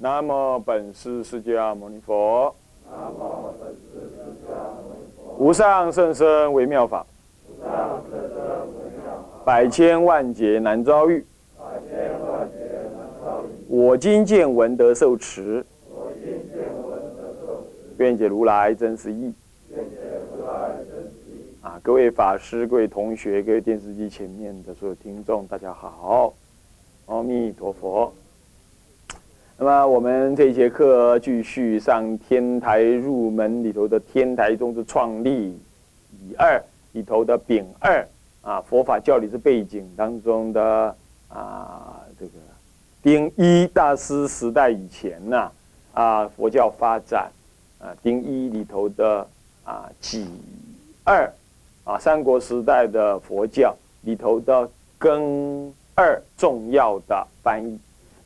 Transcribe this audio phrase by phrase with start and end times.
[0.00, 2.54] 南无本师释迦牟尼佛。
[5.36, 7.04] 无上甚深微妙法。
[9.44, 11.26] 百千万劫难遭遇。
[13.66, 15.66] 我今见闻得受持。
[17.96, 19.34] 愿解如来真实义。
[21.60, 26.32] 啊，各位法师、各位同学、各位电视机前面的所有听众，大家好，
[27.06, 28.12] 阿弥陀佛。
[29.60, 35.48] 那么我们这一节课继续上天台入门里头的天台宗之创立
[36.12, 36.62] 乙二
[36.92, 38.06] 里头的丙二
[38.40, 40.94] 啊，佛法教理之背景当中的
[41.26, 42.32] 啊这个
[43.02, 45.50] 丁一大师时代以前呢
[45.92, 47.28] 啊佛教发展
[47.80, 49.26] 啊丁一里头的
[49.64, 50.28] 啊己
[51.02, 51.28] 二
[51.82, 57.76] 啊三国时代的佛教里头的庚二重要的翻译。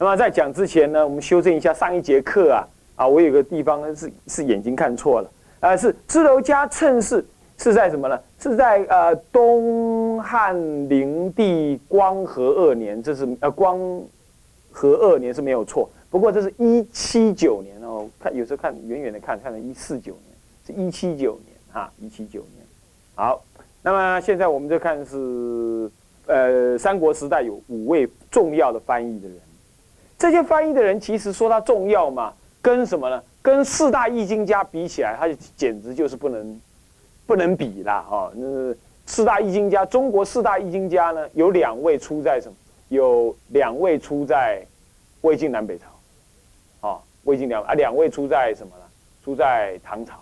[0.03, 7.25] 那么在讲之前呢，我们修正一下上一节课啊啊，我有个地方是是眼睛看错了啊，是支娄迦称是
[7.56, 8.20] 是在什么呢？
[8.41, 10.56] 是在呃东汉
[10.89, 13.78] 灵帝光和二年，这是呃光
[14.72, 22.66] 和二年是没有错，不过这是一七九年哦，看有时候看远远的看，看成一四九年，是一七九年哈，一七九年。
[23.14, 23.41] 好，
[23.81, 25.89] 那么现在我们就看是
[26.27, 29.39] 呃三国时代有五位重要的翻译的人。
[30.23, 33.20] 这些翻译的人，其实说他重要嘛，跟什么呢？
[33.42, 36.61] 跟四大易经家比起来，他就简直就是不能
[37.27, 38.06] 不能比啦！
[38.09, 38.73] 哦，那
[39.05, 42.55] 四大易经家，中国四大易经家呢，有两位出在什么？
[42.91, 44.65] 有两位出在
[45.23, 48.84] 魏晋南北朝，啊，魏晋两啊，两位出在什么呢？
[49.25, 50.15] 出在唐朝，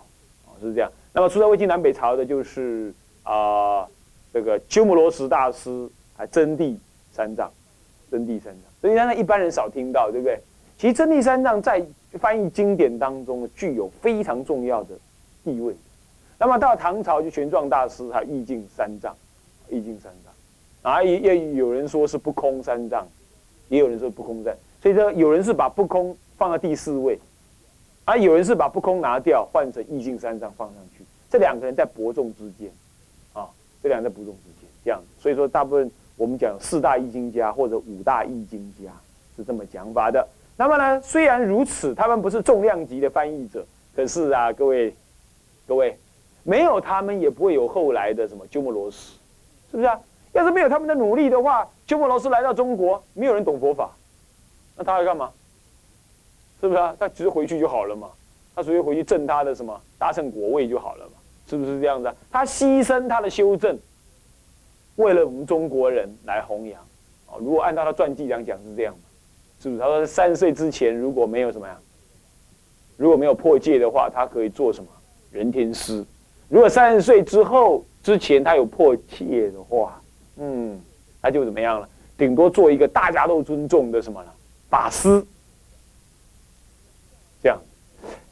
[0.47, 0.91] 哦，是这样。
[1.13, 2.91] 那么出在魏晋南北朝的，就是
[3.21, 3.87] 啊，
[4.33, 6.75] 这个鸠摩罗什大师，还真谛
[7.13, 7.51] 三藏，
[8.09, 8.70] 真谛三藏。
[8.81, 10.39] 所以，呢一般人少听到，对不对？
[10.75, 14.97] 其实真谛三藏在翻译经典当中具有非常重要的
[15.43, 15.75] 地位。
[16.39, 19.15] 那么到唐朝，就玄奘大师他译经三藏，
[19.69, 23.07] 译经三藏，啊，也也有人说是不空三藏，
[23.69, 24.57] 也有人说不空三。
[24.81, 27.19] 所以说，有人是把不空放到第四位，
[28.05, 31.05] 啊，有人是把不空拿掉，换成译尽三藏放上去。
[31.29, 32.71] 这两个人在伯仲之间，
[33.33, 33.47] 啊，
[33.83, 34.99] 这两个在伯仲之间，这样。
[35.19, 35.91] 所以说，大部分。
[36.21, 38.91] 我们讲四大易经家或者五大易经家
[39.35, 40.23] 是这么讲法的。
[40.55, 43.65] 那么呢，虽然如此，他们不是重量级的翻译者，
[43.95, 44.93] 可是啊，各位，
[45.65, 45.97] 各位，
[46.43, 49.13] 没有他们也不会有后来的什么鸠摩罗什，
[49.71, 49.99] 是不是啊？
[50.33, 53.89] 要是没有他们的努力的话，鸠摩罗什来到中国，没有人懂佛法，
[54.77, 55.31] 那他要干嘛？
[56.61, 56.95] 是不是啊？
[56.99, 58.07] 他只是回去就好了嘛，
[58.53, 61.13] 他直接回去挣他的什么大乘果位就好了嘛，
[61.47, 62.13] 是不是这样子？
[62.29, 63.75] 他牺牲他的修正。
[64.95, 66.81] 为了我们中国人来弘扬，
[67.27, 68.93] 哦，如果按照他传记上讲是这样
[69.61, 69.79] 是不是？
[69.81, 71.77] 他说三十岁之前如果没有什么呀，
[72.97, 74.89] 如果没有破戒的话，他可以做什么
[75.31, 76.03] 人天师；
[76.49, 80.01] 如果三十岁之后之前他有破戒的话，
[80.37, 80.79] 嗯，
[81.21, 81.87] 他就怎么样了？
[82.17, 84.31] 顶多做一个大家都尊重的什么呢？
[84.69, 85.25] 法师。
[87.41, 87.59] 这样，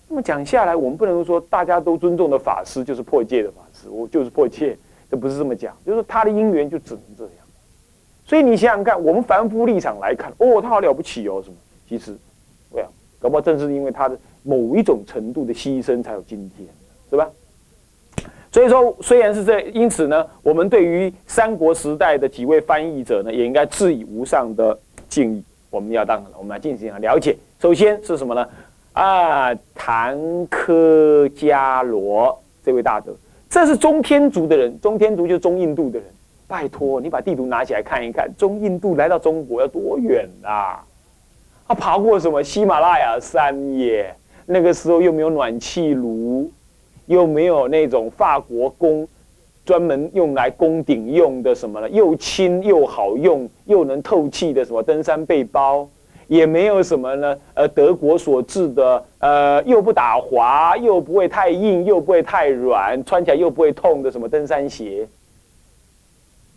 [0.07, 4.77] 那么讲下来，我们不能说大家都尊重的法师就是破戒的法师，我就是破戒。
[5.09, 7.33] 这不是这么讲，就是他的因缘就只能这样。
[8.25, 11.55] 所以你想想看，我们凡夫立场来看，哦，他好了不起哦，什么？
[11.87, 12.15] 其实，
[12.71, 12.87] 对啊，
[13.19, 16.67] 搞不好正是因为他的某一种程度的牺牲，才有今天，
[17.09, 17.27] 是吧？
[18.51, 24.77] 所以说，虽然是这，因此呢，我们对于三国时代的几位翻译者呢，也应该致以无上的
[25.07, 25.43] 敬意。
[25.71, 27.35] 我们要当，我们来进行了解。
[27.59, 28.47] 首先是什么呢？
[28.93, 30.17] 啊，谭
[30.47, 33.15] 科迦罗这位大德。
[33.49, 36.07] 这是中天竺的人，中天竺就是中印度的人。
[36.47, 40.83] 拜托，你把地图拿起来看一看，中印度来到中国要多远啊？
[41.67, 44.15] 他爬过什么喜马拉雅山耶？
[44.45, 46.51] 那个时候又没有暖气炉，
[47.05, 49.07] 又没有那种法国工
[49.63, 55.87] 专门用来攻顶用的什么了，又轻又好用又能透气的什么登山背包。
[56.29, 65.07] 也没有什么呢，呃，德国所制的，呃，又不打滑，又不会太硬，又不会太软，穿起来又不会痛的什么登山鞋。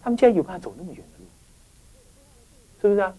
[0.04, 1.24] 他们竟然有办法走那么远的路，
[2.82, 3.14] 是不是啊？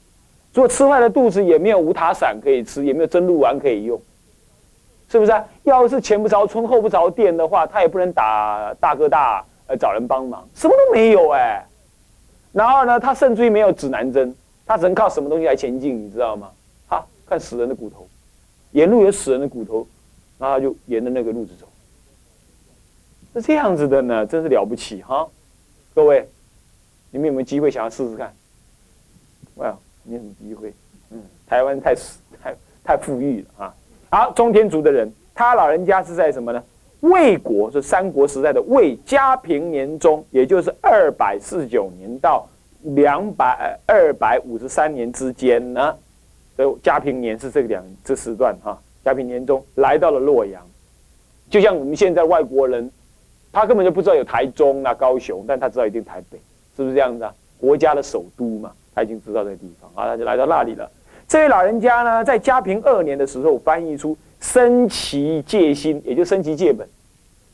[0.54, 4.00] 如果吃坏了肚子，也没有无塔伞可以吃，也没有蒸鹿丸可以用，
[5.10, 5.44] 是不是啊？
[5.64, 11.66] 要是前不着村后不着店的话，他也不能打大哥大，呃，找人帮忙，什么都没有哎。
[12.52, 14.36] 然后呢，他甚至于没有指南针。
[14.66, 16.52] 他只能靠什么东西来前进，你知道吗？
[16.88, 18.08] 哈，看死人的骨头，
[18.72, 19.86] 沿路有死人的骨头，
[20.40, 21.68] 然后就沿着那个路子走，
[23.34, 25.28] 是这样子的呢，真是了不起哈！
[25.94, 26.28] 各位，
[27.12, 28.34] 你们有没有机会想要试试看？
[29.56, 30.74] 哇，没什么机会。
[31.12, 31.94] 嗯，台湾太
[32.42, 33.76] 太太富裕了啊。
[34.10, 36.64] 好，中天族的人，他老人家是在什么呢？
[37.02, 42.48] 魏国是三国时代的魏嘉平年中，也就是二百四十九年到
[42.84, 45.96] 两百二百五十三年之间呢。
[46.56, 48.80] 的嘉平年是这个两这时段哈。
[49.04, 50.62] 嘉平年中来到了洛阳，
[51.50, 52.90] 就像我们现在外国人，
[53.52, 56.38] 他根本就不知道有台中啊、高雄，但他知道一定台北，
[56.78, 57.34] 是不是这样子啊？
[57.60, 60.90] 国家的首都嘛，他已经知道这个地方啊，他就来到那里了。
[61.28, 66.88] 这位老人家呢，在嘉平二年的时候翻译出《升旗戒心》，也就升旗戒本。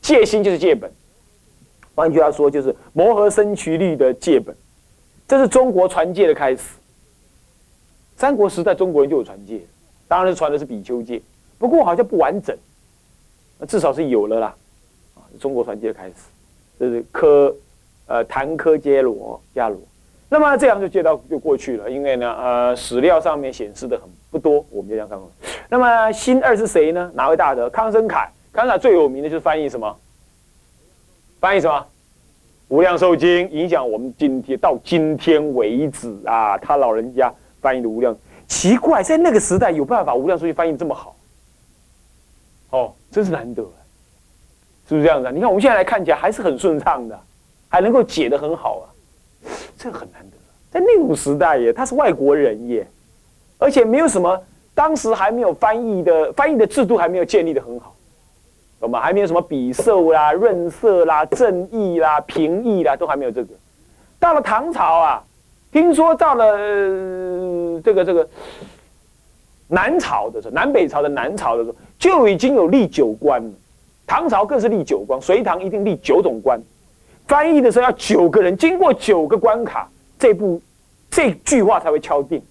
[0.01, 0.91] 戒心就是戒本，
[1.95, 4.55] 换句话说，就是《摩诃升旗律》的戒本。
[5.29, 6.63] 这是中国传戒的开始。
[8.17, 9.61] 三国时代，中国人就有传戒，
[10.07, 11.21] 当然是传的是比丘戒，
[11.59, 12.57] 不过好像不完整，
[13.67, 14.55] 至少是有了啦。
[15.13, 16.15] 啊，中国传戒的开始，
[16.79, 17.55] 这是科，
[18.07, 19.79] 呃，谭科揭罗迦罗。
[20.29, 25.31] 那么这样就接到就过去了，因为呢，呃，史料上面显示的很不多，我们就这样看过。
[25.69, 27.11] 那么新二是谁呢？
[27.13, 27.69] 哪位大德？
[27.69, 28.27] 康生凯。
[28.51, 29.95] 康生凯最有名的就是翻译什么？
[31.39, 31.77] 翻译什么？
[32.69, 38.13] 《无量寿经》，影响我们今天到今天为止啊，他老人家翻译的《无量》，
[38.48, 41.16] 奇怪，在那个时代有办法《无量寿经》翻译这么好？
[42.69, 43.63] 哦，真是难得，
[44.88, 45.31] 是不是这样子？
[45.31, 47.19] 你看我们现在来看起来还是很顺畅的，
[47.68, 48.86] 还能够解得很好啊。
[49.75, 50.38] 这很难得，
[50.69, 52.88] 在那种时代耶，他是外国人耶，
[53.57, 54.39] 而且没有什么，
[54.75, 57.95] 当时还没有翻译的翻译的制度还没有建立的很好，
[58.79, 59.01] 懂吗？
[59.01, 63.49] 还没有什么比色啦、润色啦、正义啦、平易啦，都还没有这个。
[64.19, 65.23] 到了唐朝啊，
[65.71, 66.57] 听说到了
[67.81, 68.27] 这个这个
[69.67, 73.51] 南朝的时候，南北朝的南朝的时候，就已经有立九官了。
[74.07, 76.59] 唐朝更是立九官，隋唐一定立九种官。
[77.27, 79.87] 翻译的时候要九个人，经过九个关卡，
[80.17, 80.59] 这部
[81.11, 82.41] 这句话才会敲定。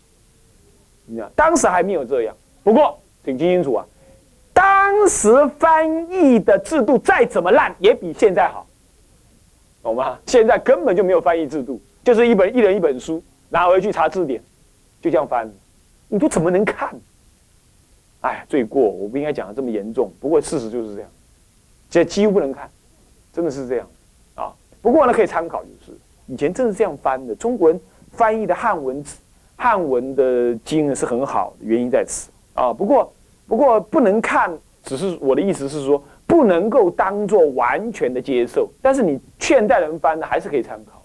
[1.07, 2.37] 你知道，当时还没有这样。
[2.63, 3.85] 不过，请听清楚啊，
[4.59, 8.67] 当时翻译的制度再怎么烂，也比现在好，
[9.85, 10.19] 懂吗？
[10.27, 14.43] 现在根本就没有翻译制度，就是一本一人一本书，拿回去查字典，
[15.01, 15.49] 就这样翻。
[16.09, 16.93] 你说怎么能看？
[18.23, 20.11] 哎，罪过，我不应该讲的这么严重。
[20.19, 21.11] 不过事实就是这样，
[21.89, 22.69] 这几乎不能看，
[23.33, 23.89] 真的是这样
[24.35, 24.53] 啊。
[24.83, 25.97] 不过呢，可以参考，就是
[26.27, 27.33] 以前真是这样翻的。
[27.37, 27.81] 中国人
[28.11, 29.19] 翻译的汉文字、
[29.55, 32.73] 汉文的经是很好的，原因在此啊。
[32.73, 33.13] 不过，
[33.49, 38.69] 不过不能看，只是我的意思是说，不能够当做完全的接受。
[38.83, 41.03] 但是你现代人翻的还是可以参考，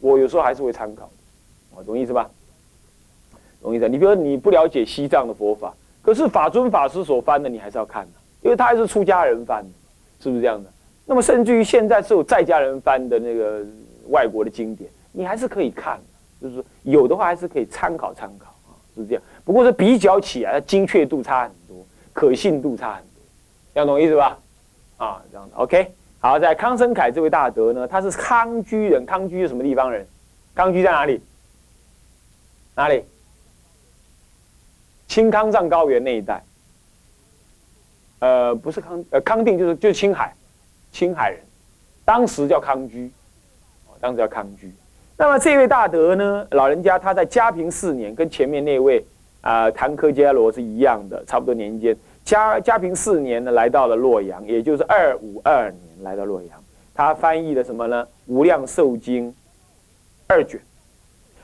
[0.00, 1.08] 我有时候还是会参考，
[1.74, 2.28] 啊，懂意思吧？
[3.62, 3.88] 懂意思？
[3.88, 5.72] 你比如说你不了解西藏的佛法，
[6.02, 8.12] 可是法尊法师所翻的你还是要看的，
[8.42, 9.70] 因为他还是出家人翻的，
[10.20, 10.70] 是不是这样的？
[11.04, 13.64] 那么，甚至于现在是有在家人翻的那个
[14.08, 16.00] 外国的经典，你还是可以看，
[16.42, 19.22] 就是有的话还是可以参考参考啊，是这样。
[19.44, 21.48] 不过，是比较起来，精确度差，
[22.16, 23.10] 可信度差很多，
[23.74, 24.38] 这样懂意思吧？
[24.96, 25.92] 啊，这样子 OK。
[26.18, 30.06] 好，在康生凯这位大德呢，他是康居人，康居是什么地方人？
[30.54, 31.20] 康居在哪里？
[32.74, 33.04] 哪里？
[35.06, 36.42] 青康藏高原那一带。
[38.20, 40.34] 呃，不是康，呃，康定就是就是青海。
[40.92, 41.38] 青海人，
[42.02, 43.10] 当时叫康居，
[44.00, 44.72] 当时叫康居。
[45.18, 49.04] 那么这位大德呢，老人家他在嘉平四年，跟前面那位
[49.40, 51.96] 啊谭科迦罗是一样的，差不多年间。
[52.24, 56.64] 嘉嘉平四年呢，来到了洛阳，也就是二五二年来到洛阳。
[56.94, 58.04] 他翻译了什么呢？
[58.26, 59.30] 《无量寿经》
[60.26, 60.60] 二卷。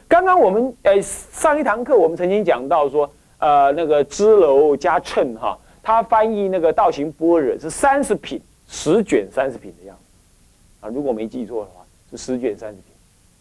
[0.09, 8.41] 刚刚我们呃上一堂课，我们曾经讲到说，呃那个支楼加秤哈，他翻译那个道行般若是三十品。
[8.75, 12.85] 十卷三十品的样子啊，如果没记错的话，是十卷三十品，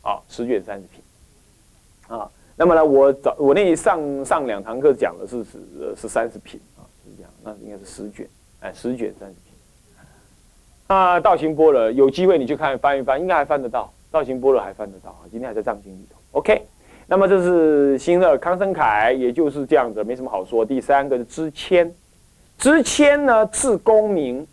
[0.01, 1.01] 啊，十卷三十品，
[2.10, 8.27] 啊，那么呢，我早我那上上两堂课讲的是是是三十品啊，是这样，那应该是十卷，
[8.60, 9.53] 哎，十卷三十品。
[10.88, 16.20] 啊，道行般若，有机会你去看翻一翻，应该还翻得到，道行般若还翻得到啊，今天还在藏经里头。
[16.31, 16.62] OK，
[17.08, 20.65] 那么这是新的康生凯，也就是这样子，没什么好说。
[20.65, 21.93] 第三个是知谦，
[22.58, 24.48] 知谦呢，字公明。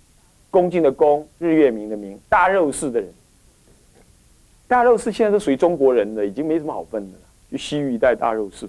[0.51, 3.13] 恭敬的恭，日月明的明，大肉氏的人，
[4.67, 7.25] 大肉氏现在都属于中国人了，已经没什么好分的了。
[7.51, 8.69] 就西域一带大肉市。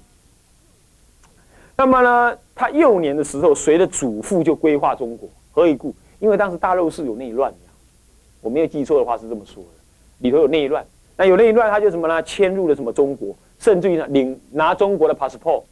[1.76, 5.30] 那么呢，他幼年的时候，随着祖父就规划中国。
[5.52, 5.94] 何以故？
[6.20, 7.54] 因为当时大肉市有内乱，
[8.42, 9.70] 我没有记错的话是这么说的，
[10.20, 10.86] 里头有内乱。
[11.16, 12.22] 那有内乱，他就什么呢？
[12.24, 15.64] 迁入了什么中国，甚至于呢，领拿中国的 passport，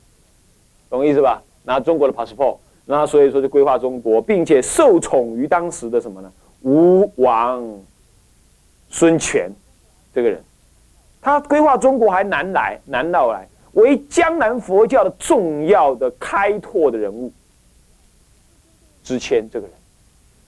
[0.89, 1.41] 懂意思吧？
[1.63, 2.57] 拿中国的 passport。
[2.85, 6.31] 那所以说就规划中国，并且受宠于当时的什么呢？
[6.61, 7.63] 吴王
[8.89, 9.51] 孙权
[10.13, 10.41] 这个人，
[11.21, 13.47] 他规划中国还难来难到来。
[13.73, 17.31] 为江南佛教的重要的开拓的人物。
[19.03, 19.75] 知谦这个人，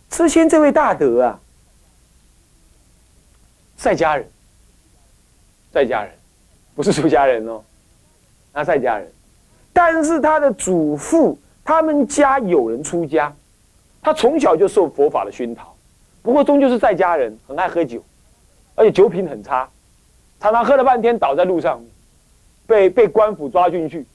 [0.10, 1.40] 知谦这位大德啊，
[3.78, 4.28] 在家人，
[5.72, 6.12] 在家人，
[6.76, 7.64] 不是出家人哦，
[8.52, 9.10] 那在家人，
[9.72, 13.34] 但是他的祖父他们家有人出家，
[14.02, 15.74] 他从小就受佛法的熏陶，
[16.22, 18.04] 不过终究是在家人，很爱喝酒，
[18.76, 19.70] 而且酒品很差，
[20.40, 21.82] 常常喝了半天倒在路上，
[22.66, 24.06] 被被官府抓进去，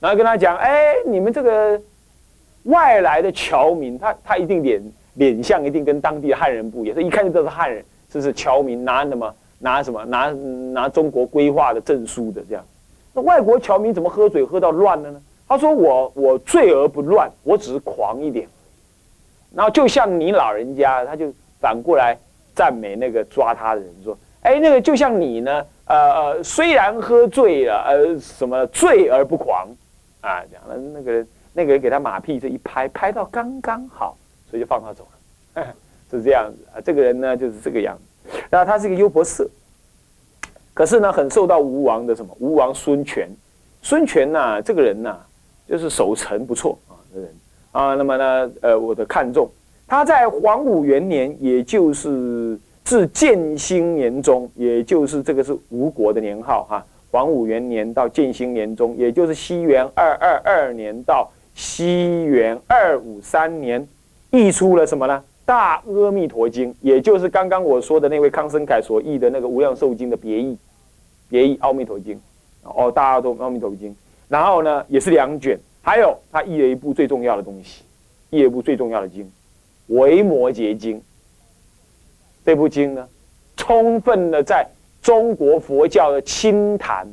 [0.00, 1.80] 然后跟他讲，哎，你们这个。
[2.64, 4.82] 外来的侨民，他他一定脸
[5.14, 12.62] 脸相一定跟当地的汉人不一样，他一看就知道是汉人，这是侨民拿什么拿什么拿拿中国规划的证书的这样。
[13.14, 15.18] 那外国侨民怎么喝水喝到乱了呢？
[15.48, 18.46] 他说我我醉而不乱，我只是狂一点。
[19.54, 21.32] 然后就像你老人家，他就
[21.62, 22.14] 反过来
[22.54, 29.68] 赞美那个抓他的人说：“哎，那个就像你呢，呃呃，虽然喝醉了，呃什么醉而不狂
[30.20, 34.16] 啊，讲了那个人。”那个人给他马屁，这一拍拍到刚刚好，
[34.48, 35.04] 所以就放他走
[35.56, 35.66] 了，
[36.08, 36.80] 是这样子啊。
[36.80, 39.44] 这个人呢就是这个样子，然后他是一个优婆塞，
[40.72, 42.32] 可是呢很受到吴王的什么？
[42.38, 43.28] 吴王孙权，
[43.82, 45.18] 孙权呐这个人呐
[45.68, 47.34] 就是守城不错啊，这人
[47.72, 49.50] 啊，那么呢呃我的看重，
[49.88, 61.30] 他在黄武元年，也就是至建兴年中，也就是这个是吴国的年号哈，黄武元年到建兴年中，也就是西元二二二年到。
[61.52, 63.86] 西元二五三年，
[64.30, 65.22] 译出了什么呢？
[65.44, 70.56] 《大阿弥陀经》，也就是刚刚我说的那位康生凯所译的那个《无量寿经》的别译，
[71.28, 72.14] 别译《阿弥陀经》。
[72.62, 73.90] 哦，《大阿阿弥陀经》，
[74.28, 75.58] 然后呢，也是两卷。
[75.82, 77.82] 还有他译了一部最重要的东西，
[78.30, 79.24] 译了一部最重要的经，
[79.88, 80.98] 《维摩诘经》。
[82.44, 83.08] 这部经呢，
[83.56, 84.66] 充分的在
[85.02, 87.06] 中国佛教的清谈。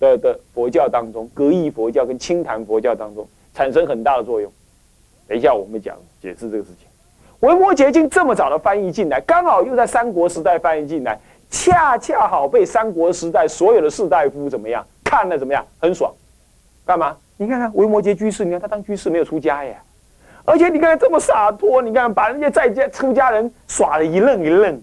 [0.00, 3.24] 的的佛教当中，格义佛教跟清谈佛教当中
[3.54, 4.50] 产生很大的作用。
[5.28, 6.88] 等一下我们讲解释这个事情。
[7.46, 11.16] 《维摩诘经》这么早的翻译进来，刚好又在三国时代翻译进来，
[11.50, 16.12] 恰恰好被三国时代所有的士大夫怎么样看了怎么样很爽。
[16.84, 17.16] 干嘛？
[17.36, 19.80] 你看看维摩诘居士，你看他当居士没有出家呀，
[20.44, 24.82] 而且你看这么洒脱，你看把人家在家出家人耍的一愣一愣。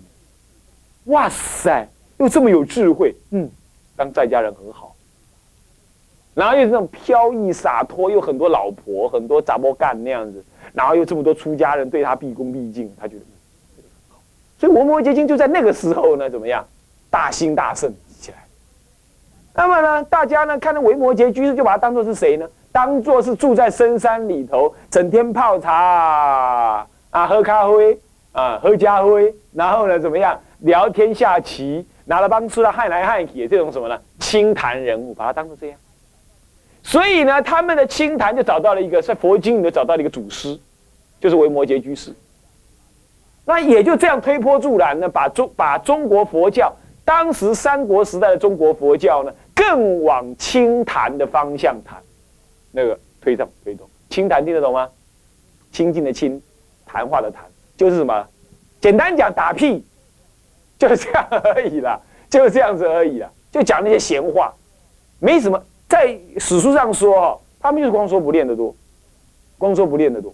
[1.06, 1.88] 哇塞，
[2.18, 3.50] 又这么有智慧，嗯，
[3.96, 4.96] 当在家人很好。
[6.34, 13.22] 然后又这种飘逸洒脱，又很多老婆，很多杂波干那样子，然后又这么多出家人对他毕恭毕敬，他觉得
[14.58, 16.66] 所以《维摩诘经》就在那个时候呢，怎么样，
[17.10, 17.92] 大兴大盛。
[19.60, 22.48] 那么呢，大家呢看到维摩诘居士，就把他当做是谁呢？
[22.72, 28.00] 当做是住在深山里头，整天泡茶啊，喝咖啡
[28.32, 34.00] 啊，喝咖啡，然后呢怎么样，聊天下棋，拿了帮吃了害来害去这种什么呢？
[34.22, 35.78] 清谈人物，把他当做这样。
[36.82, 40.58] 所以呢，他们的清谈就找到了一个在佛经里头找到了一个祖师，
[41.20, 42.14] 就是维摩诘居士。
[43.44, 46.74] 那也就这样推波助澜呢，把中把中国佛教
[47.04, 49.34] 当时三国时代的中国佛教呢，
[49.70, 52.02] 正往清谈的方向谈，
[52.72, 54.90] 那个推动推动清谈听得懂吗？
[55.72, 56.42] 清净的清，
[56.88, 57.46] 谈话的谈，
[57.78, 58.28] 就是什么？
[58.82, 59.86] 简单讲打屁，
[60.80, 62.00] 就是这样而已啦，
[62.32, 64.52] 就是这样子而已啦，就讲那些闲话，
[65.20, 65.64] 没什么。
[65.88, 68.76] 在史书上说，他们就是光说不练的多，
[69.60, 70.34] 光说不练的多，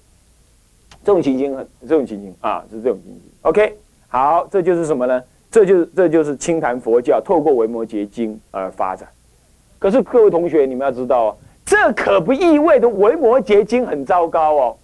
[1.04, 3.22] 这种情形很，这种情形啊是这种情形。
[3.42, 3.78] OK，
[4.08, 5.22] 好，这就是什么呢？
[5.52, 9.06] 这就是这就是清谈佛教透过维摩诘经而发展。
[9.86, 14.78] 可是各位同学，你们要知道，这可不意味着维摩诘经很糟糕哦。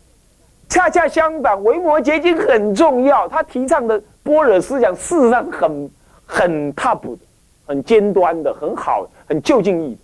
[0.70, 5.90] 恰恰相反，维摩诘经很重要，他提倡的般若思想事实上很
[6.24, 7.18] 很 top 的，
[7.66, 9.98] 很尖端的，很好，很就近义。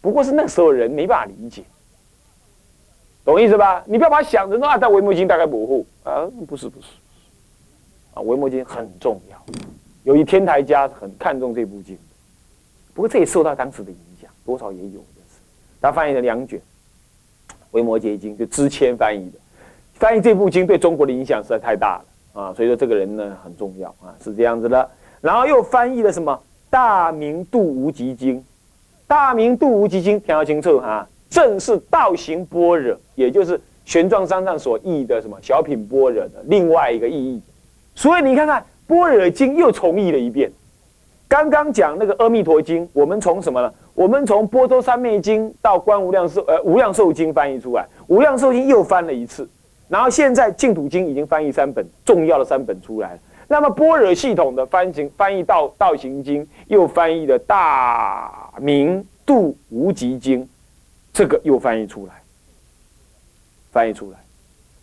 [0.00, 1.62] 不过是那时候人没办法理解，
[3.24, 3.84] 懂意思吧？
[3.86, 6.88] 你不要把它想成啊，在维摩经大概模糊啊，不是不是，
[8.14, 9.36] 啊，维摩经很重要，
[10.02, 11.96] 由于天台家很看重这部经，
[12.94, 15.40] 不过这也受到当时的影响，多少也有的是。
[15.80, 16.58] 他翻译了两卷
[17.70, 19.38] 《维摩诘经》，就知谦翻译的，
[19.94, 22.00] 翻译这部经对中国的影响实在太大
[22.34, 24.90] 了啊，所以说这个人呢很重要啊，是这样子的。
[25.20, 26.32] 然后又翻译了什么
[26.70, 28.38] 《大明度无极经》。
[29.06, 37.42] 大明度无极经，听要清楚哈，正是道行般若，也就是玄奘三藏所译的什么小品般若的另外一个意义。
[37.94, 40.50] 所以你看看般若经又重译了一遍。
[41.32, 43.72] 刚刚讲那个阿弥陀经，我们从什么呢？
[43.94, 49.48] 我们从波多三昧经到观无量寿呃无量寿经翻译出来，无量寿经又翻了一次。
[49.88, 53.18] 然后现在净土经已经翻译三本重要的三本出来了。
[53.48, 60.44] 那么般若系统的翻行翻译《道道行经》，又翻译的《大明度无极经》，
[61.14, 62.12] 这个又翻译出来，
[63.70, 64.18] 翻译出来，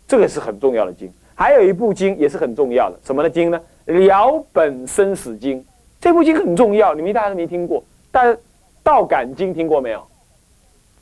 [0.08, 1.08] 这个是很重要的经。
[1.32, 3.60] 还有一部经也是很重要的，什么的经呢？
[4.08, 5.60] 《了本生死经》
[6.00, 8.34] 这部经很重要，你们大家都没听过，但
[8.82, 9.98] 《道感经》听过没有？《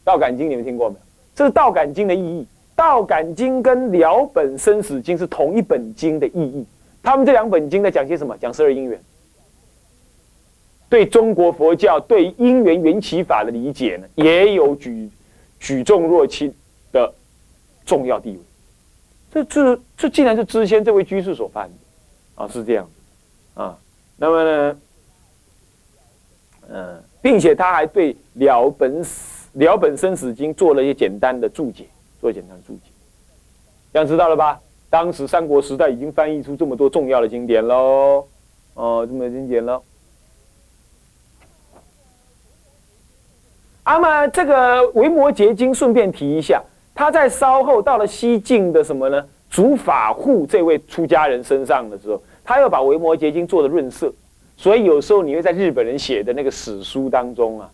[0.05, 1.01] 道感经》你们听过没有？
[1.35, 2.43] 这是《道感经》的意义，
[2.75, 6.67] 《道感经》跟《了本生死经》是同一本经的意义。
[7.01, 8.37] 他们这两本经在讲些什么？
[8.39, 9.01] 讲十二因缘，
[10.89, 15.09] 对中国佛教对因缘缘起法的理解呢，也有举
[15.61, 16.53] 举重若轻
[16.91, 17.15] 的
[17.87, 18.39] 重要地位。
[19.31, 22.91] 这这这竟然是知谦这位居士所犯的啊，是这样
[23.55, 23.79] 啊。
[24.17, 24.81] 那么呢，
[26.71, 31.87] 嗯，并且他还对《了本死了本生死经》做了一些简单的注解，
[32.21, 32.91] 做简单注解，
[33.93, 34.61] 这样知道了吧？
[34.91, 38.27] 当时三国时代已经翻译出这么多重要的经典喽，
[38.75, 39.83] 哦，这么多经典了。
[43.85, 46.63] 那么这个《维摩诘经》顺便提一下，
[46.95, 49.27] 他在稍后到了西晋的什么呢？
[49.51, 54.13] 主法护这位出家人身上的时候，他又把《维摩诘经》做了润色，
[54.59, 57.71] 所以有时候你会在日本人写的那个史书当中啊，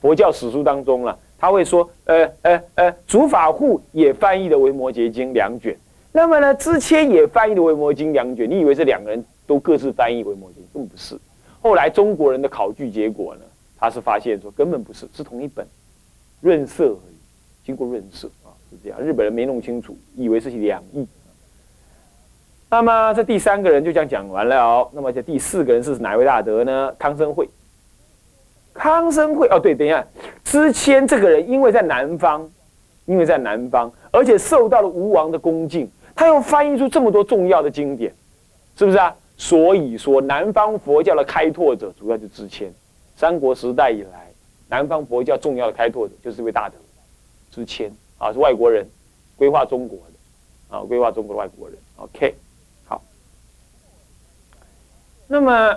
[0.00, 5.76] 佛教史书当中了，他会说，呃呃呃，主法护也翻译的《维摩诘经》两卷。
[6.12, 10.62] 那么呢，之前也翻译的《维摩经》两卷，你以为这两个人都各自翻译《维摩经》？
[10.72, 11.18] 根本不是。
[11.60, 13.40] 后来中国人的考据结果呢，
[13.76, 15.66] 他是发现说根本不是，是同一本，
[16.40, 19.00] 润色而已，经过润色啊，是这样。
[19.00, 21.04] 日本人没弄清楚，以为是两译。
[22.72, 24.88] 那么这第三个人就这样讲完了。
[24.94, 26.90] 那么这第四个人是哪位大德呢？
[26.98, 27.46] 康生会。
[28.72, 30.02] 康生会哦，对，等一下，
[30.42, 32.50] 之前这个人因为在南方，
[33.04, 35.86] 因为在南方，而且受到了吴王的恭敬。
[36.14, 38.10] 他又翻译出这么多重要的经典，
[38.74, 39.14] 是不是啊？
[39.36, 42.72] 所以说，南方佛教的开拓者主要就支谦。
[43.16, 44.32] 三国时代以来，
[44.70, 46.76] 南方佛教重要的开拓者就是这位大德，
[47.50, 48.86] 支谦啊，是外国人
[49.36, 51.76] 规划中国的啊，规划中国的外国人。
[51.96, 52.34] OK，
[55.32, 55.74] 那么，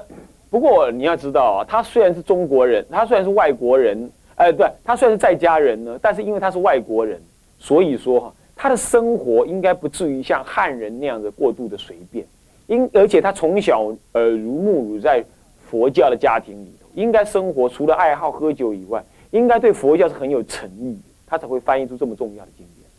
[0.50, 7.22] 不过你要知道啊，他虽然是中国人，他虽然是外国人，哎，对他虽然是在家人呢，但是因为他是外国人，
[7.58, 8.34] 所以说哈。
[8.58, 12.26] 他的生活应该不至于像汉人那样的过度的随便，
[12.68, 15.24] 因而且他从小耳濡目染在
[15.70, 22.90] 佛教的家庭里头，应该生活除了爱好喝酒以外，应该对佛教是很有诚意，他才会翻译出这么重要的经典。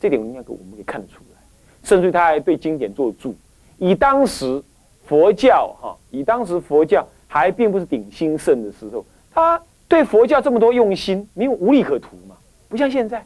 [0.00, 1.40] 这点应该我们可以看得出来，
[1.82, 3.34] 甚至他还对经典做注。
[3.76, 4.60] 以当时
[5.06, 12.36] 佛教哈，以当时佛教还并不是鼎兴盛的时候，他对佛教这么多用心，没有无利可图嘛，
[12.68, 13.24] 不像现在。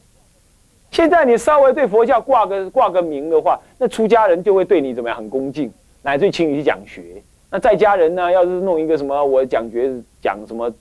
[0.90, 5.70] 现在你稍微对佛教挂个挂个名的话，那出家人就会对你怎么样很恭敬，
[6.02, 7.22] 乃至于请你去讲学。
[7.50, 10.72] 那在家人呢，要是弄一个什么我讲学讲什么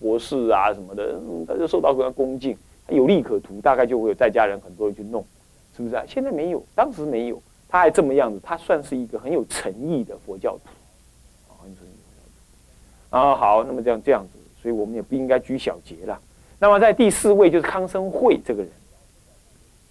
[0.00, 2.56] 博士啊什么的，他就受到很恭敬，
[2.88, 5.24] 有利可图，大概就会有在家人很多人去弄，
[5.76, 6.02] 是不是啊？
[6.08, 7.40] 现在没有，当时没有，
[7.74, 11.90] 他还这么样子，他算是一个很有诚意的佛教徒啊，很诚意
[13.10, 13.34] 啊。
[13.34, 16.16] 好，那么这样这样子，所以我们也不应该拘小节了。
[16.60, 18.70] 那么在第四位就是康生会这个人。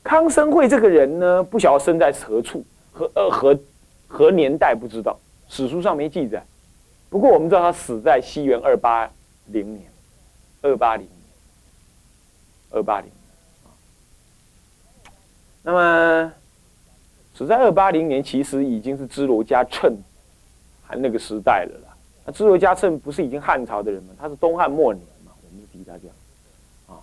[0.02, 3.60] 康生会这个人呢，不晓得生在何处，何呃何
[4.08, 5.20] 何年代不知道，
[5.50, 6.42] 史书上没记载。
[7.10, 9.12] 不过我们知道他死在西元二八
[9.48, 9.92] 零年，
[10.62, 11.18] 二八零年，
[12.72, 13.12] 二八零
[15.64, 16.34] 那么
[17.34, 19.92] 死在二八零年，其实已经是支罗迦谶
[20.86, 21.96] 还那个时代了啦。
[22.26, 24.14] 那支罗迦谶不是已经汉朝的人吗？
[24.20, 26.16] 他是东汉末年嘛，我们就提他这样。
[26.88, 27.02] 啊，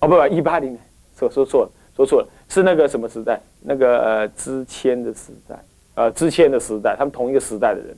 [0.00, 0.80] 哦不不，一八零年，
[1.14, 1.70] 错说错了。
[1.96, 3.40] 说错了，是那个什么时代？
[3.62, 5.58] 那个呃，支谦的时代，
[5.94, 7.96] 呃，支谦的时代，他们同一个时代的人。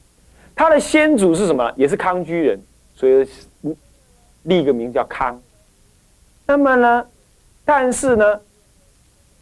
[0.55, 1.69] 他的先祖是什么？
[1.75, 2.61] 也是康居人，
[2.95, 3.29] 所以
[4.45, 5.37] 立个名叫康。
[6.47, 7.07] 那么呢，
[7.65, 8.41] 但是呢，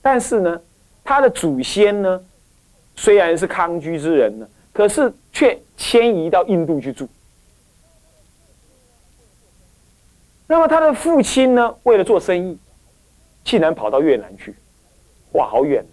[0.01, 0.59] 但是呢，
[1.07, 2.21] 他的祖先呢，
[2.97, 7.09] 虽然是康居之人呢，可是却迁移到印度去住。
[10.47, 12.59] 那么他的父亲呢，为了做生意。
[13.45, 14.53] 竟然跑到越南去，
[15.35, 15.87] 哇，好远，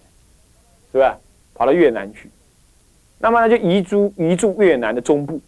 [0.91, 1.15] 是吧？
[1.53, 2.27] 跑到越南去，
[3.19, 5.39] 那么他就移住移住越南的中部。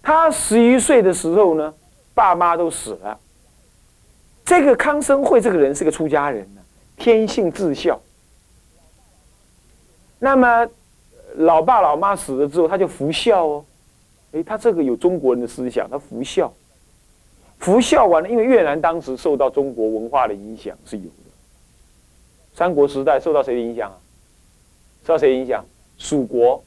[0.00, 1.74] 他十一岁的时候呢，
[2.14, 3.20] 爸妈都死了。
[4.46, 6.62] 这个康生会这个人是个出家人呢，
[6.96, 8.00] 天性至孝。
[10.24, 10.64] 那么
[11.34, 13.64] 老爸老妈死了之后，他就服孝哦。
[14.30, 16.52] 哎，他这个有中国人的思想，他服孝。
[17.58, 21.10] 服孝完了，因为越南当时受到中国文化的影响是有的。
[22.54, 23.98] 三国时代受到谁的影响啊？
[25.04, 25.64] 受到谁影响？
[25.98, 26.62] 蜀国，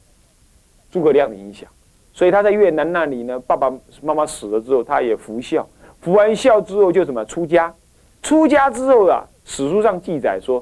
[0.91, 1.69] 诸葛亮的影响，
[2.13, 5.65] 所以他在越南那里呢，爸爸妈妈死了之后，他也服孝，
[6.01, 7.73] 服完孝之后就什么出家，
[8.21, 10.61] 出家之后啊，史书上记载说，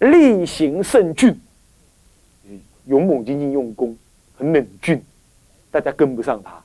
[0.00, 1.34] 力行甚峻，
[2.86, 3.96] 勇猛精进用功，
[4.36, 5.02] 很冷峻，
[5.70, 6.62] 大家跟不上他，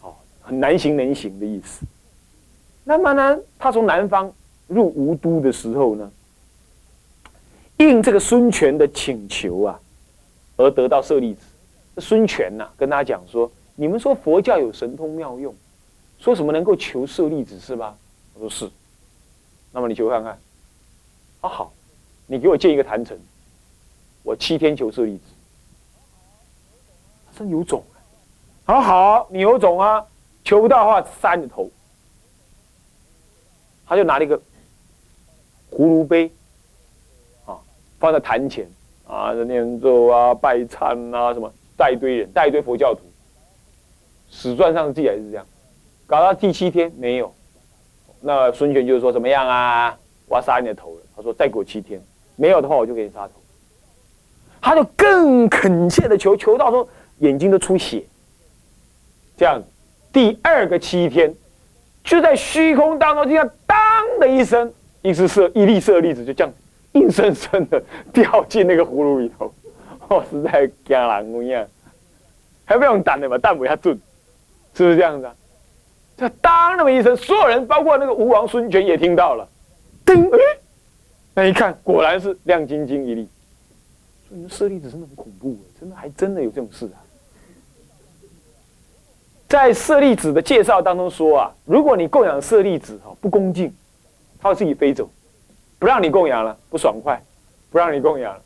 [0.00, 1.84] 好，很难行能行的意思。
[2.84, 4.32] 那么呢，他从南方
[4.66, 6.10] 入吴都的时候呢，
[7.78, 9.80] 应这个孙权的请求啊，
[10.56, 11.40] 而得到舍利子。
[11.98, 15.54] 孙权呐，跟他讲说：“你们说佛教有神通妙用，
[16.18, 17.96] 说什么能够求舍利子是吧？”
[18.34, 18.70] 我说是。
[19.72, 20.38] 那么你求看看。
[21.40, 21.72] 啊好，
[22.26, 23.16] 你给我建一个坛城，
[24.24, 25.22] 我七天求舍利子。
[27.36, 27.84] 真有种
[28.64, 28.80] 啊！
[28.80, 30.04] 好好，你有种啊！
[30.44, 31.70] 求不到的话，杀你的头。
[33.86, 34.36] 他就拿了一个
[35.70, 36.30] 葫芦杯，
[37.44, 37.58] 啊，
[37.98, 38.66] 放在坛前，
[39.06, 43.00] 啊，念咒啊，拜忏啊，什么带一堆人，带一堆佛教徒。
[44.30, 45.46] 史传上记载是这样，
[46.06, 47.34] 搞到第七天没有，
[48.20, 49.98] 那孙权就说怎么样啊？
[50.28, 51.02] 我要杀你的头了。
[51.16, 52.00] 他说再过七天，
[52.36, 53.34] 没有的话我就给你杀头。
[54.64, 58.02] 他就更恳切的求，求到说眼睛都出血。
[59.36, 59.62] 这样，
[60.10, 61.34] 第二个七天。
[62.02, 63.76] 就在虚空当中，就像当
[64.18, 64.72] 的一声，
[65.02, 66.52] 一只色一粒色粒子就这样
[66.92, 69.52] 硬生生的掉进那个葫芦里头，
[70.08, 71.66] 哦，实在惊人一样，
[72.64, 73.98] 还不用胆的嘛，胆不下准，
[74.74, 75.34] 是不是这样子啊？
[76.16, 79.46] 就当那么一声，所有人包括那个吴王孙权也听到了，
[80.06, 80.26] 噔，
[81.34, 83.28] 那一看果然是亮晶晶一粒，
[84.34, 86.98] 所以色粒子真的很恐怖，真的还真的有这种事啊。
[89.48, 93.72] 在舍利子的介绍当中说啊，如果你供养舍利子哈不恭敬，
[94.40, 95.08] 它会自己飞走，
[95.78, 97.22] 不让你供养了，不爽快，
[97.70, 98.42] 不让你供养了。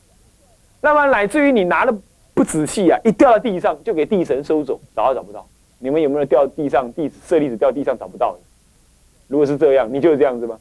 [0.82, 1.98] 那么乃至于你拿的
[2.34, 5.48] 不仔细啊，一掉到地上就给地神收走，找也找不到。
[5.78, 8.40] 你们有没有掉地上地舍利子掉地上找不到的？
[9.26, 10.60] 如果是这样，你就是这样子吗？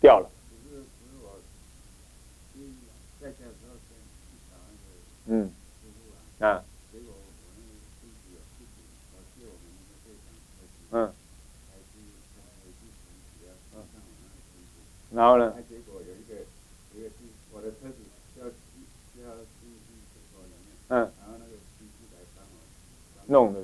[0.00, 0.30] 掉了。
[5.30, 5.50] 嗯，
[6.40, 6.64] 啊。
[10.90, 11.12] 嗯，
[15.10, 15.52] 然后呢？
[15.68, 16.34] 结果有一个
[16.94, 17.10] 一个
[17.52, 17.96] 我的车子
[18.38, 18.50] 要要
[19.60, 19.92] 进去
[20.32, 22.54] 车里面，嗯，然后那个机来帮我
[23.26, 23.60] 弄的，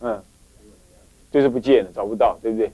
[0.00, 0.22] 嗯，
[1.32, 2.70] 就是不见了，找不到，对不对？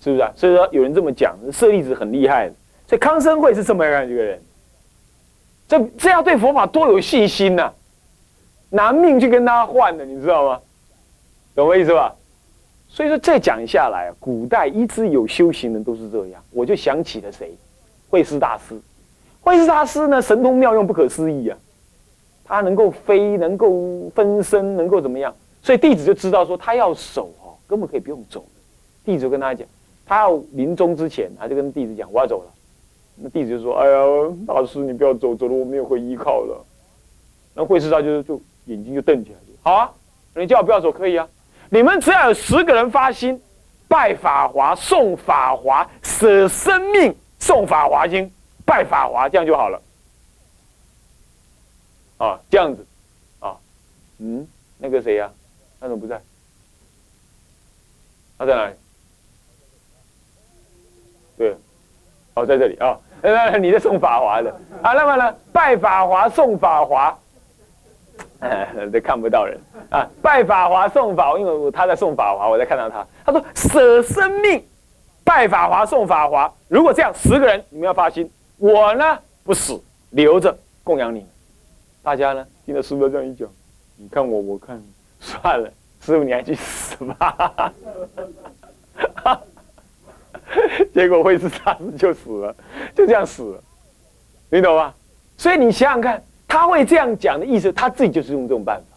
[0.00, 0.32] 是不是啊？
[0.36, 2.54] 所以说有人这么讲，舍利子很厉害的，
[2.86, 4.40] 所以康生会是这么样一个人，
[5.68, 7.70] 这这要对佛法多有信心呐！
[8.70, 10.60] 拿命去跟他换的，你知道吗？
[11.54, 12.14] 懂我意思吧？
[12.88, 16.42] 所以说再讲下来，古代一直有修行人都是这样。
[16.50, 17.54] 我就想起了谁？
[18.08, 18.80] 慧师大师。
[19.42, 21.58] 慧师大师呢，神通妙用不可思议啊！
[22.44, 25.34] 他能够飞，能够分身，能够怎么样？
[25.62, 28.42] 所以弟子就知道说，他要守哦，根本可以不用走。
[29.04, 29.68] 弟子就跟他讲，
[30.06, 32.50] 他要临终之前，他就跟弟子讲，我要走了。
[33.20, 33.98] 那弟子就说：“哎呀，
[34.46, 36.64] 大师你不要走，走了我没有会依靠了。”
[37.54, 38.40] 那慧师大就就。
[38.68, 39.90] 眼睛就瞪起来，好啊！
[40.34, 41.26] 你叫我不要走，可以啊。
[41.70, 43.40] 你们只要有十个人发心，
[43.88, 48.30] 拜法华、诵法华、舍生命、诵法华经、
[48.66, 49.82] 拜法华，这样就好了。
[52.18, 52.86] 啊，这样子，
[53.40, 53.56] 啊，
[54.18, 55.32] 嗯，那个谁呀？
[55.80, 56.20] 他怎么不在？
[58.36, 58.74] 他在哪里？
[61.38, 61.56] 对，
[62.34, 63.00] 哦，在这里啊。
[63.22, 64.50] 呃， 你在送法华的
[64.82, 64.92] 啊？
[64.92, 67.16] 那么呢，拜法华、送法华。
[68.92, 69.58] 都看不到人
[69.90, 70.08] 啊！
[70.22, 73.04] 拜法华送法，因为他在送法华，我在看到他。
[73.24, 74.64] 他说舍生命，
[75.24, 76.52] 拜法华送法华。
[76.68, 81.28] 如果这样，十个人你们要发心，我呢不死，留着供养你们。
[82.00, 83.48] 大家呢听了师傅这样一讲，
[83.96, 84.80] 你看我，我看
[85.18, 85.68] 算了，
[86.00, 87.72] 师傅你还去死吧！
[90.94, 92.56] 结果会是大师就死了，
[92.94, 93.62] 就这样死了，
[94.50, 94.94] 你懂吗？
[95.36, 96.22] 所以你想想看。
[96.50, 98.96] 他会这样讲的意思，他自己就是用这种办法。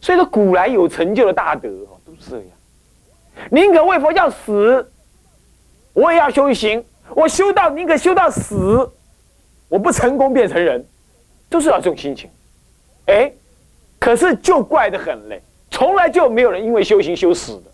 [0.00, 2.46] 所以说，古来有成就的大德哦，都是这样，
[3.52, 4.84] 宁可为佛要死，
[5.92, 6.84] 我也要修行。
[7.14, 8.90] 我修到宁可修到死，
[9.68, 10.84] 我不成功变成人，
[11.48, 12.28] 都是要这种心情。
[13.06, 13.32] 哎，
[14.00, 17.71] 可是就怪得很嘞，从来就没有人因为修行修死的，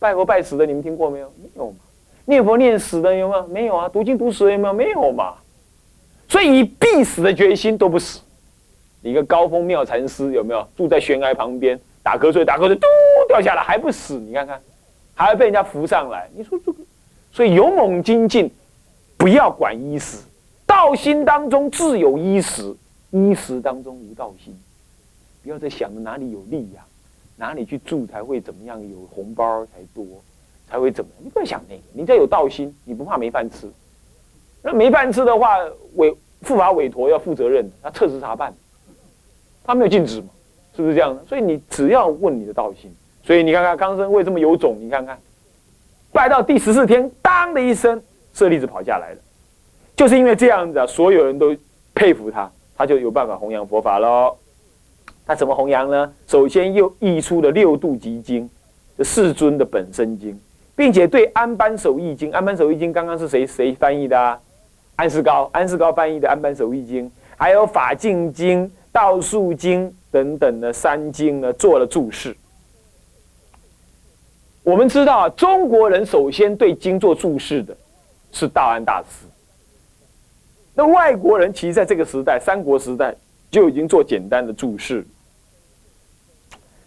[0.00, 1.32] 拜佛拜死的，你们听过没有？
[1.40, 1.76] 没有嘛。
[2.24, 3.46] 念佛念死的有没有？
[3.46, 3.88] 没有啊。
[3.88, 4.72] 读经读死的有没有？
[4.72, 5.34] 没有嘛。
[6.28, 8.20] 所以以必死的决心都不死，
[9.02, 12.86] 一个高峰妙禅师有没有住在悬崖旁边打瞌睡，打瞌睡嘟
[13.28, 14.14] 掉下来还不死？
[14.14, 14.60] 你看看，
[15.14, 16.30] 还要被人家扶上来。
[16.34, 16.78] 你说这个，
[17.32, 18.50] 所以勇猛精进，
[19.16, 20.24] 不要管一死，
[20.64, 22.74] 道心当中自有衣食，
[23.10, 24.56] 衣食当中无道心。
[25.42, 26.84] 不要再想着哪里有利呀，
[27.40, 30.04] 哪里去住才会怎么样，有红包才多，
[30.68, 31.24] 才会怎么样？
[31.24, 33.66] 你不要想那个，你再有道心，你不怕没饭吃。
[34.62, 35.56] 那没饭吃的话，
[35.94, 36.14] 委
[36.46, 38.52] 护法委托要负责任，那测试查办，
[39.64, 40.28] 他没有禁止嘛，
[40.76, 41.18] 是不是这样？
[41.26, 42.94] 所以你只要问你的道心。
[43.24, 45.18] 所以你看看康生为这么有种，你看看，
[46.12, 48.02] 拜到第十四天，当的一声，
[48.34, 49.18] 舍利子跑下来了，
[49.96, 51.56] 就是因为这样子啊，所有人都
[51.94, 54.36] 佩服他，他就有办法弘扬佛法喽。
[55.26, 56.12] 他怎么弘扬呢？
[56.26, 58.48] 首先又译出了六度集经，
[58.98, 60.38] 这世尊的本身经，
[60.74, 64.40] 并且对安般守义经，安般守义经刚刚是谁谁翻译的？
[64.96, 72.36] 安世高，安世高翻译的安般守义经，还有法净经、道术经等等的三经呢，做了注释。
[74.62, 77.74] 我们知道啊，中国人首先对经做注释的
[78.30, 79.26] 是道安大师。
[80.74, 83.14] 那外国人其实在这个时代，三国时代
[83.50, 85.04] 就已经做简单的注释。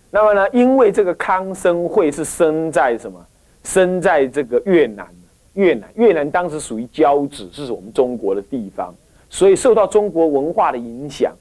[0.09, 3.25] 那么呢，因为这个康生会是生在什么？
[3.63, 5.07] 生在这个越南，
[5.53, 8.93] 越南越南当时属于交趾，是我们中国的地方，
[9.29, 11.33] 所以受到中国文化的影响，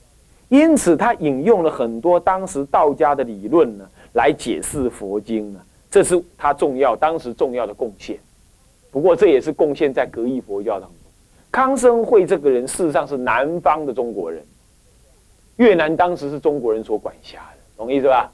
[0.49, 5.61] 因此他引用了很多当时道家的理论呢，来解释佛经呢。
[5.91, 8.17] 这是他重要当时重要的贡献，
[8.91, 10.97] 不过这也是贡献在格义佛教当中。
[11.51, 14.43] 康生会这个人事实上是南方的中国人，
[15.57, 18.33] 越南当时是中国人所管辖的，懂意思吧？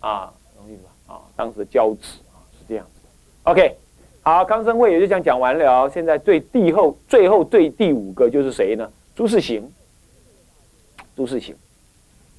[0.00, 1.14] 啊，懂意思吧？
[1.14, 3.00] 啊，当时的交趾啊是这样子。
[3.44, 3.76] OK，
[4.22, 5.88] 好，康生会也就这样讲完了。
[5.88, 8.90] 现在最第后最后最第五个就是谁呢？
[9.14, 9.70] 朱世行。
[11.16, 11.56] 朱世行，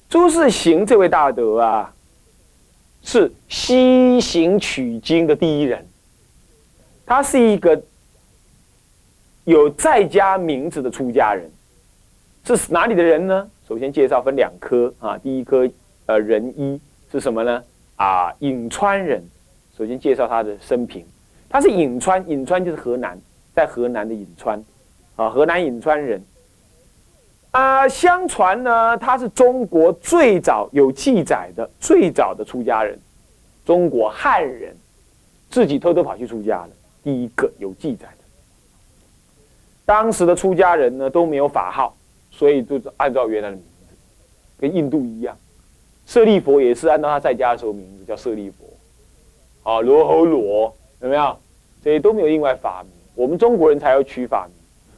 [0.08, 1.94] 朱世行这位大德啊。
[3.02, 5.82] 是西行取经的第一人，
[7.06, 7.82] 他是一个
[9.44, 11.50] 有在家名字的出家人，
[12.44, 13.50] 是哪里的人呢？
[13.70, 15.64] 首先介绍分两科啊，第一科
[16.06, 17.62] 呃仁一是什么呢？
[17.94, 19.22] 啊，颍川人。
[19.78, 21.06] 首先介绍他的生平，
[21.48, 23.16] 他是颍川，颍川就是河南，
[23.54, 24.64] 在河南的颍川，
[25.14, 26.20] 啊，河南颍川人。
[27.52, 32.98] 啊，相传呢，他是中国最早有记载的最早的出家人，
[33.64, 34.74] 中国汉人
[35.48, 36.70] 自己偷偷跑去出家的
[37.04, 38.24] 第一个有记载的。
[39.84, 41.96] 当时的出家人呢都没有法号，
[42.40, 43.94] 所以就是按照原来的名字，
[44.58, 45.36] 跟印度一样。
[46.06, 48.64] 舍利佛也是按照他在家的时候名字叫舍利佛，
[49.70, 51.36] 啊，罗侯罗有没有？
[51.84, 54.54] 这些都没有另外法名，我们中国人才要取法名。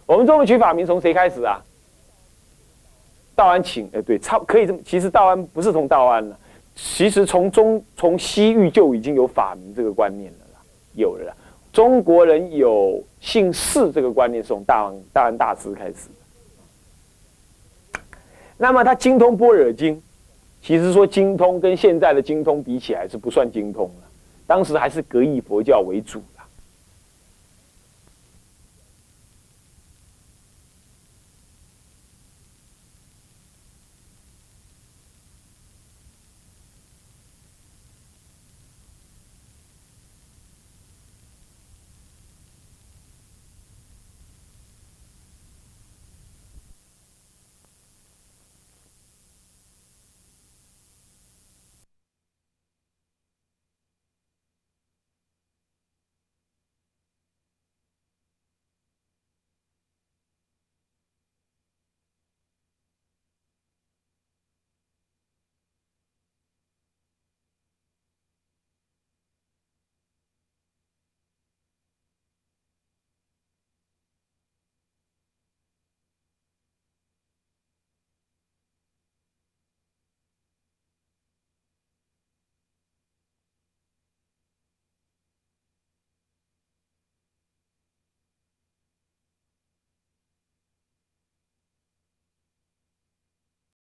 [0.06, 1.60] 我们中国取法名从谁开始啊？
[3.34, 4.78] 道安请，哎，对，差可以这么。
[4.84, 6.38] 其实道安不是从道安了，
[6.76, 10.60] 其实从中从西域就已经有法名这个观念了啦，
[10.94, 11.36] 有了。
[11.72, 16.08] 中国人有姓氏这个观念是从大王大安大师开始。
[18.62, 20.00] 那么他精通般若经，
[20.62, 24.08] 其实说精通跟现在的精通比起来是不算精通了，
[24.46, 26.22] 当时还是格义佛教为主。